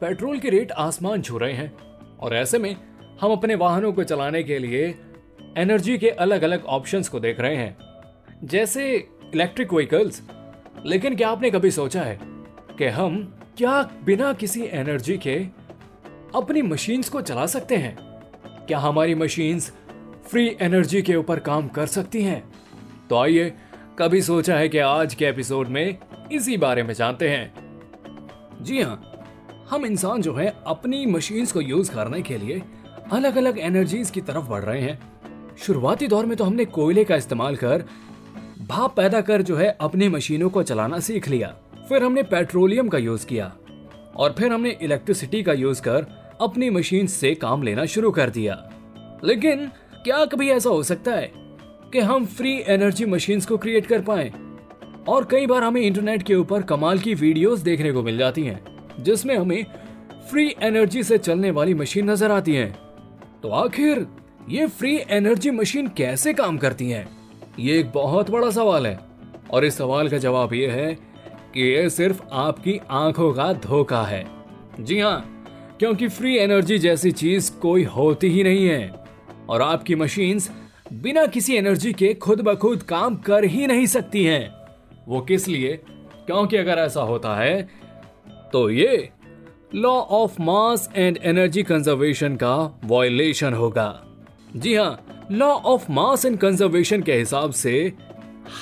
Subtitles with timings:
[0.00, 1.74] Petrol के rate आसमान छू रहे हैं।
[2.20, 2.76] और ऐसे में,
[3.20, 4.94] हम अपने वाहनों को चलाने के लिए
[5.56, 7.76] एनर्जी के अलग अलग ऑप्शंस को देख रहे हैं।
[8.44, 10.22] जैसे इलेक्ट्रिक व्हीकल्स।
[10.86, 12.18] लेकिन क्या आपने कभी सोचा है
[12.78, 15.36] कि हम क्या बिना किसी एनर्जी के
[16.34, 17.96] अपनी मशीन्स को चला सकते हैं?
[18.66, 19.72] क्या हमारी मशीन्स
[20.30, 22.44] फ्री एनर्जी के ऊपर काम कर सकती हैं?
[23.10, 23.52] तो आइए,
[23.98, 25.98] कभी सोचा है कि आज के एपिसोड में
[26.32, 27.54] इसी बारे में जानते हैं।
[28.60, 29.12] जी हाँ
[29.70, 32.62] हम इंसान जो है, अपनी मशीन्स को यूज़ करने के लिए
[33.12, 34.98] अलग अलग एनर्जीज की तरफ़ बढ़ रहे हैं।
[35.58, 37.84] शुरुआती दौर में तो हमने कोयले का इस्तेमाल कर
[38.68, 41.54] भाप पैदा कर जो है, अपनी मशीनों को चलाना सीख लिया।
[41.88, 43.52] फिर हमने पेट्रोलियम का यूज़ किया
[44.16, 46.06] और फिर हमने इलेक्ट्रिसिटी का यूज़ कर
[46.40, 48.70] अपनी मशीन से काम लेना शुरू कर दिया।
[49.24, 49.66] लेकिन
[50.04, 51.30] क्या कभी ऐसा हो सकता है
[51.92, 54.32] कि हम फ्री एनर्जी मशीन्स को क्रिएट कर पाए?
[55.08, 58.77] और कई बार हमें इंटरनेट के ऊपर कमाल की वीडियोस देखने को मिल जाती हैं।
[59.00, 59.66] जिसमें हमें
[60.30, 62.76] फ्री एनर्जी से चलने वाली मशीन नज़र आती है।
[63.42, 64.06] तो आखिर,
[64.48, 67.08] ये फ्री एनर्जी मशीन कैसे काम करती हैं?
[67.58, 69.00] ये एक बहुत बड़ा सवाल है।
[69.50, 70.94] और इस सवाल का जवाब ये है
[71.54, 74.26] कि ये सिर्फ़ आपकी आँखों का धोखा है।
[74.80, 75.34] जी हाँ
[75.78, 78.94] क्योंकि फ्री एनर्जी जैसी चीज़ कोई होती ही नहीं है।
[79.48, 80.50] और आपकी मशीन्स
[80.92, 84.54] बिना किसी एनर्जी के खुद ब खुद काम कर ही नहीं सकती हैं।
[85.08, 85.76] वो किस लिए?
[86.26, 87.68] क्योंकि अगर ऐसा होता है
[88.52, 89.08] तो ये
[89.74, 94.04] law of mass and energy conservation का वॉयलेशन होगा।
[94.56, 97.92] जी हाँ law of mass and conservation के हिसाब से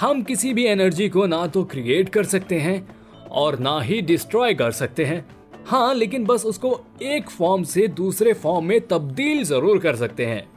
[0.00, 2.86] हम किसी भी एनर्जी को ना तो क्रिएट कर सकते हैं
[3.32, 5.24] और ना ही डिस्ट्रॉय कर सकते हैं।
[5.66, 10.48] हाँ लेकिन बस उसको एक फॉर्म से दूसरे फॉर्म में तब्दील ज़रूर कर सकते हैं।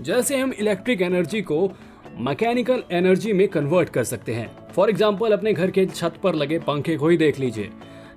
[0.00, 1.70] जैसे हम इलेक्ट्रिक एनर्जी को
[2.20, 6.58] मैकेनिकल एनर्जी में कन्वर्ट कर सकते हैं। फॉर एग्ज़ाम्पल अपने घर के छत पर लगे
[6.58, 7.70] पंखे को ही देख लीजिए।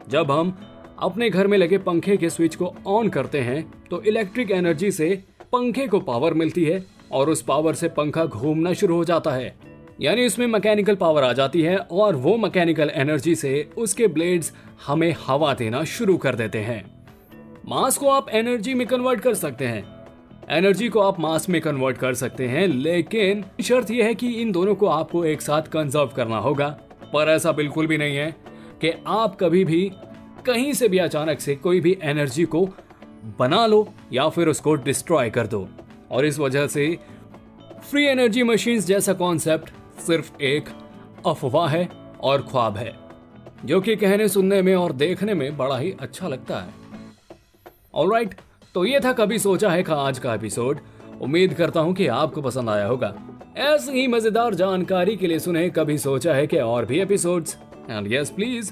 [0.10, 0.58] जब हम
[1.00, 5.24] अपने घर में लगे पंखे के स्विच को ऑन करते हैं तो इलेक्ट्रिक एनर्जी से
[5.52, 9.56] पंखे को पावर मिलती है और उस पावर से पंखा घूमना शुरू हो जाता है।
[10.02, 14.54] यानी उसमें मैकेनिकल पावर आ जाती है और वो मैकेनिकल एनर्जी से उसके ब्लेड्स
[14.88, 16.84] हमें हवा देना शुरू कर देते हैं।
[17.68, 19.84] मास को आप एनर्जी में कन्वर्ट कर सकते हैं।
[20.50, 24.52] एनर्जी को आप मास में कन्वर्ट कर सकते हैं, लेकिन शर्त यह है कि इन
[24.52, 26.70] दोनों को आपको एक साथ कंजर्व करना होगा।
[27.14, 28.36] पर ऐसा बिल्कुल भी नहीं है।
[28.82, 29.92] कि आप कभी भी
[30.46, 32.68] कहीं से भी अचानक से कोई भी एनर्जी को
[33.40, 35.68] बना लो या फिर उसको डिस्ट्रॉय कर दो।
[36.12, 36.98] और इस वजह से
[37.90, 40.70] फ्री एनर्जी मशीन्स जैसा कॉन्सेप्ट सिर्फ़ एक
[41.28, 41.88] अफवाह है
[42.22, 42.96] और ख्वाब है
[43.66, 46.70] जो कि कहने सुनने में और देखने में बड़ा ही अच्छा लगता है।
[47.96, 48.42] ऑलराइट right,
[48.74, 50.80] तो ये था कभी सोचा है का आज का एपिसोड
[51.22, 53.16] उम्मीद करता हूँ कि आपको पसंद आया होगा।
[53.58, 57.58] ऐसी ही मज़ेदार जानकारी के लिए सुने कभी सोचा है कि और भी episodes
[57.90, 58.72] and yes please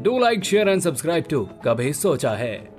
[0.00, 2.73] do like share and subscribe to कभी सोचा है।